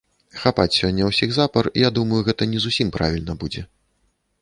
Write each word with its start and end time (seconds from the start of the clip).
Хапаць 0.43 0.73
сёння 0.77 1.03
ўсіх 1.09 1.35
запар, 1.37 1.69
я 1.85 1.93
думаю, 2.01 2.25
гэта 2.31 2.51
не 2.57 2.65
зусім 2.67 2.87
правільна 2.99 3.41
будзе. 3.45 3.69